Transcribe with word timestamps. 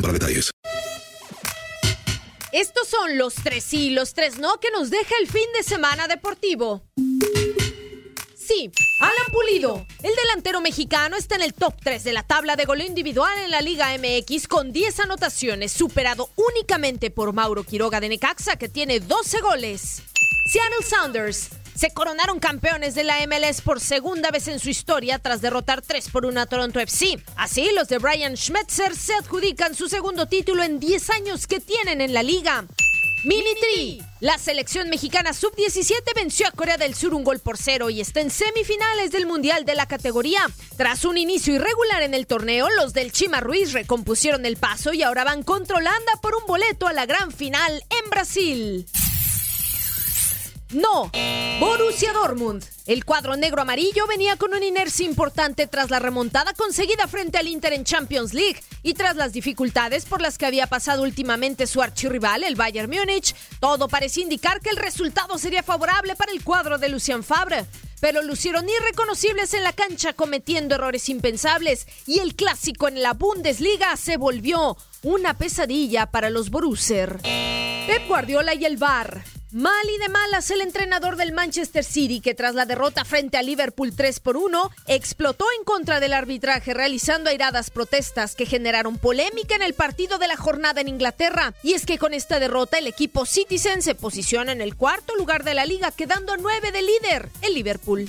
para 0.00 0.12
detalles. 0.12 0.50
Estos 2.52 2.88
son 2.88 3.18
los 3.18 3.34
tres 3.34 3.64
sí 3.64 3.90
los 3.90 4.14
tres 4.14 4.38
no 4.38 4.58
que 4.58 4.70
nos 4.70 4.90
deja 4.90 5.14
el 5.20 5.28
fin 5.28 5.46
de 5.54 5.62
semana 5.62 6.08
deportivo. 6.08 6.82
Sí, 8.48 8.70
Alan 9.00 9.26
Pulido, 9.30 9.86
el 10.02 10.14
delantero 10.16 10.62
mexicano, 10.62 11.16
está 11.16 11.34
en 11.34 11.42
el 11.42 11.52
top 11.52 11.74
3 11.84 12.02
de 12.02 12.14
la 12.14 12.22
tabla 12.22 12.56
de 12.56 12.64
goleo 12.64 12.86
individual 12.86 13.36
en 13.44 13.50
la 13.50 13.60
Liga 13.60 13.90
MX 13.98 14.48
con 14.48 14.72
10 14.72 15.00
anotaciones, 15.00 15.70
superado 15.70 16.30
únicamente 16.34 17.10
por 17.10 17.34
Mauro 17.34 17.62
Quiroga 17.62 18.00
de 18.00 18.08
Necaxa, 18.08 18.56
que 18.56 18.70
tiene 18.70 19.00
12 19.00 19.42
goles. 19.42 20.02
Seattle 20.50 20.82
Sounders 20.88 21.50
se 21.78 21.90
coronaron 21.92 22.40
campeones 22.40 22.96
de 22.96 23.04
la 23.04 23.24
MLS 23.28 23.60
por 23.60 23.80
segunda 23.80 24.32
vez 24.32 24.48
en 24.48 24.58
su 24.58 24.68
historia 24.68 25.20
tras 25.20 25.40
derrotar 25.40 25.80
3 25.80 26.10
por 26.10 26.26
1 26.26 26.40
a 26.40 26.46
Toronto 26.46 26.80
FC. 26.80 27.22
Así, 27.36 27.70
los 27.72 27.86
de 27.86 27.98
Brian 27.98 28.36
Schmetzer 28.36 28.96
se 28.96 29.14
adjudican 29.14 29.76
su 29.76 29.88
segundo 29.88 30.26
título 30.26 30.64
en 30.64 30.80
10 30.80 31.10
años 31.10 31.46
que 31.46 31.60
tienen 31.60 32.00
en 32.00 32.12
la 32.12 32.24
liga. 32.24 32.64
Mini 33.24 34.00
La 34.18 34.38
selección 34.38 34.90
mexicana 34.90 35.32
sub-17 35.32 36.14
venció 36.16 36.48
a 36.48 36.50
Corea 36.50 36.78
del 36.78 36.96
Sur 36.96 37.14
un 37.14 37.22
gol 37.22 37.38
por 37.38 37.56
cero 37.56 37.90
y 37.90 38.00
está 38.00 38.20
en 38.20 38.30
semifinales 38.30 39.12
del 39.12 39.26
Mundial 39.26 39.64
de 39.64 39.76
la 39.76 39.86
categoría. 39.86 40.40
Tras 40.76 41.04
un 41.04 41.16
inicio 41.16 41.54
irregular 41.54 42.02
en 42.02 42.14
el 42.14 42.26
torneo, 42.26 42.68
los 42.70 42.92
del 42.92 43.12
Chima 43.12 43.38
Ruiz 43.38 43.72
recompusieron 43.72 44.46
el 44.46 44.56
paso 44.56 44.92
y 44.92 45.04
ahora 45.04 45.22
van 45.22 45.44
controlando 45.44 46.10
por 46.22 46.34
un 46.34 46.46
boleto 46.46 46.88
a 46.88 46.92
la 46.92 47.06
gran 47.06 47.30
final 47.30 47.84
en 47.90 48.10
Brasil. 48.10 48.86
No, 50.72 51.10
Borussia 51.60 52.12
Dortmund. 52.12 52.62
El 52.86 53.06
cuadro 53.06 53.36
negro 53.36 53.62
amarillo 53.62 54.06
venía 54.06 54.36
con 54.36 54.52
una 54.52 54.66
inercia 54.66 55.06
importante 55.06 55.66
tras 55.66 55.88
la 55.88 55.98
remontada 55.98 56.52
conseguida 56.52 57.08
frente 57.08 57.38
al 57.38 57.48
Inter 57.48 57.72
en 57.72 57.84
Champions 57.84 58.34
League 58.34 58.60
y 58.82 58.92
tras 58.92 59.16
las 59.16 59.32
dificultades 59.32 60.04
por 60.04 60.20
las 60.20 60.36
que 60.36 60.44
había 60.44 60.66
pasado 60.66 61.04
últimamente 61.04 61.66
su 61.66 61.80
archirrival, 61.80 62.44
el 62.44 62.54
Bayern 62.54 62.90
Múnich. 62.90 63.34
Todo 63.60 63.88
parecía 63.88 64.24
indicar 64.24 64.60
que 64.60 64.68
el 64.68 64.76
resultado 64.76 65.38
sería 65.38 65.62
favorable 65.62 66.14
para 66.16 66.32
el 66.32 66.44
cuadro 66.44 66.76
de 66.76 66.90
Lucien 66.90 67.24
Favre. 67.24 67.64
Pero 68.00 68.22
lucieron 68.22 68.66
irreconocibles 68.68 69.54
en 69.54 69.64
la 69.64 69.72
cancha 69.72 70.12
cometiendo 70.12 70.74
errores 70.74 71.08
impensables 71.08 71.86
y 72.06 72.18
el 72.18 72.34
clásico 72.34 72.88
en 72.88 73.02
la 73.02 73.14
Bundesliga 73.14 73.96
se 73.96 74.18
volvió 74.18 74.76
una 75.02 75.32
pesadilla 75.34 76.06
para 76.06 76.28
los 76.28 76.50
Borusser. 76.50 77.20
Pep 77.22 78.06
Guardiola 78.06 78.54
y 78.54 78.66
el 78.66 78.76
VAR. 78.76 79.24
Mal 79.50 79.88
y 79.88 79.96
de 79.96 80.10
malas 80.10 80.50
el 80.50 80.60
entrenador 80.60 81.16
del 81.16 81.32
Manchester 81.32 81.82
City 81.82 82.20
que 82.20 82.34
tras 82.34 82.54
la 82.54 82.66
derrota 82.66 83.06
frente 83.06 83.38
a 83.38 83.42
Liverpool 83.42 83.96
3 83.96 84.20
por 84.20 84.36
1 84.36 84.70
explotó 84.88 85.46
en 85.58 85.64
contra 85.64 86.00
del 86.00 86.12
arbitraje 86.12 86.74
realizando 86.74 87.30
airadas 87.30 87.70
protestas 87.70 88.34
que 88.34 88.44
generaron 88.44 88.98
polémica 88.98 89.54
en 89.54 89.62
el 89.62 89.72
partido 89.72 90.18
de 90.18 90.28
la 90.28 90.36
jornada 90.36 90.82
en 90.82 90.88
Inglaterra. 90.88 91.54
Y 91.62 91.72
es 91.72 91.86
que 91.86 91.96
con 91.96 92.12
esta 92.12 92.38
derrota 92.40 92.76
el 92.76 92.88
equipo 92.88 93.24
Citizen 93.24 93.80
se 93.80 93.94
posiciona 93.94 94.52
en 94.52 94.60
el 94.60 94.76
cuarto 94.76 95.16
lugar 95.16 95.44
de 95.44 95.54
la 95.54 95.64
liga 95.64 95.92
quedando 95.92 96.36
9 96.36 96.70
de 96.70 96.82
líder, 96.82 97.30
el 97.40 97.54
Liverpool. 97.54 98.06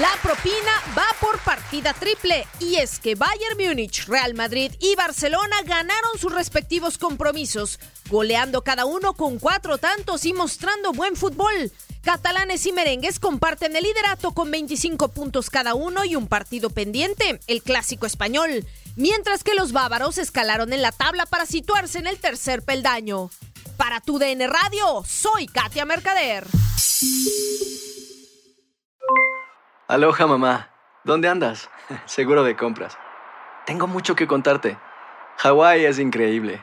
La 0.00 0.10
propina 0.22 0.72
va 0.96 1.04
por 1.20 1.38
partida 1.40 1.92
triple 1.92 2.46
y 2.60 2.76
es 2.76 2.98
que 2.98 3.14
Bayern 3.14 3.58
Múnich, 3.58 4.06
Real 4.06 4.32
Madrid 4.32 4.72
y 4.80 4.94
Barcelona 4.94 5.56
ganaron 5.66 6.18
sus 6.18 6.32
respectivos 6.32 6.96
compromisos, 6.96 7.78
goleando 8.12 8.62
cada 8.62 8.84
uno 8.84 9.14
con 9.14 9.40
cuatro 9.40 9.78
tantos 9.78 10.24
y 10.24 10.32
mostrando 10.32 10.92
buen 10.92 11.16
fútbol. 11.16 11.72
Catalanes 12.04 12.66
y 12.66 12.72
merengues 12.72 13.18
comparten 13.18 13.74
el 13.74 13.82
liderato 13.82 14.32
con 14.32 14.50
25 14.50 15.08
puntos 15.08 15.50
cada 15.50 15.74
uno 15.74 16.04
y 16.04 16.14
un 16.14 16.28
partido 16.28 16.70
pendiente, 16.70 17.40
el 17.46 17.62
clásico 17.62 18.06
español, 18.06 18.64
mientras 18.96 19.42
que 19.42 19.54
los 19.54 19.72
bávaros 19.72 20.18
escalaron 20.18 20.72
en 20.72 20.82
la 20.82 20.92
tabla 20.92 21.26
para 21.26 21.46
situarse 21.46 21.98
en 21.98 22.06
el 22.06 22.18
tercer 22.18 22.62
peldaño. 22.62 23.30
Para 23.76 24.00
tu 24.00 24.18
DN 24.18 24.46
Radio, 24.46 25.02
soy 25.06 25.46
Katia 25.46 25.84
Mercader. 25.84 26.44
Aloha 29.88 30.26
mamá. 30.26 30.70
¿Dónde 31.04 31.28
andas? 31.28 31.68
Seguro 32.04 32.44
de 32.44 32.56
compras. 32.56 32.96
Tengo 33.66 33.86
mucho 33.86 34.14
que 34.14 34.26
contarte. 34.26 34.78
Hawái 35.38 35.84
es 35.86 35.98
increíble. 35.98 36.62